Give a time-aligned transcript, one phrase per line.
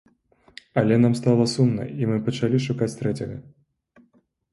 [0.81, 3.37] Але нам стала сумна і мы пачалі шукаць трэцяга.